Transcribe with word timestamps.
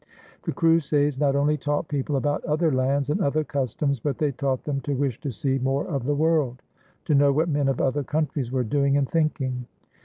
The 0.45 0.51
crusades 0.51 1.19
not 1.19 1.35
only 1.35 1.57
taught 1.57 1.87
people 1.87 2.15
about 2.15 2.43
other 2.43 2.71
lands 2.71 3.11
and 3.11 3.21
other 3.21 3.43
customs, 3.43 3.99
but 3.99 4.17
they 4.17 4.31
taught 4.31 4.63
them 4.63 4.81
to 4.81 4.95
wish 4.95 5.19
to 5.19 5.31
see 5.31 5.59
more 5.59 5.85
of 5.87 6.05
the 6.05 6.15
world, 6.15 6.63
to 7.05 7.13
know 7.13 7.31
what 7.31 7.49
men 7.49 7.67
of 7.67 7.79
other 7.79 8.03
countries 8.03 8.51
were 8.51 8.63
doing 8.63 8.97
and 8.97 9.07
thinking. 9.07 9.67